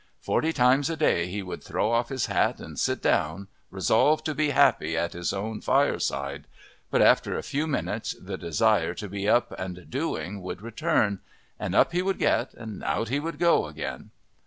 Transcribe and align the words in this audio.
Forty 0.19 0.51
times 0.51 0.89
a 0.89 0.97
day 0.97 1.27
he 1.27 1.43
would 1.43 1.63
throw 1.63 1.91
off 1.91 2.09
his 2.09 2.25
hat 2.25 2.59
and 2.59 2.79
sit 2.79 3.03
down, 3.03 3.47
resolved 3.69 4.25
to 4.25 4.33
be 4.33 4.49
happy 4.49 4.97
at 4.97 5.13
his 5.13 5.31
own 5.31 5.61
fireside, 5.61 6.47
but 6.89 7.03
after 7.03 7.37
a 7.37 7.43
few 7.43 7.67
minutes 7.67 8.15
the 8.19 8.35
desire 8.35 8.95
to 8.95 9.07
be 9.07 9.29
up 9.29 9.51
and 9.59 9.87
doing 9.91 10.41
would 10.41 10.63
return, 10.63 11.19
and 11.59 11.75
up 11.75 11.91
he 11.91 12.01
would 12.01 12.17
get 12.17 12.55
and 12.55 12.83
out 12.83 13.09
he 13.09 13.19
would 13.19 13.37
go 13.37 13.67
again. 13.67 14.09